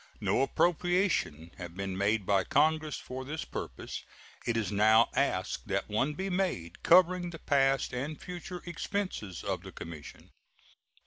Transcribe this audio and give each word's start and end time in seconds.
No 0.19 0.41
appropriation 0.41 1.51
having 1.59 1.77
been 1.77 1.95
made 1.95 2.25
by 2.25 2.43
Congress 2.43 2.97
for 2.97 3.23
this 3.23 3.45
purpose, 3.45 4.03
it 4.47 4.57
is 4.57 4.71
now 4.71 5.09
asked 5.15 5.67
that 5.67 5.89
one 5.89 6.15
be 6.15 6.27
made 6.27 6.81
covering 6.81 7.29
the 7.29 7.37
past 7.37 7.93
and 7.93 8.19
future 8.19 8.63
expenses 8.65 9.43
of 9.43 9.61
the 9.61 9.71
commission. 9.71 10.31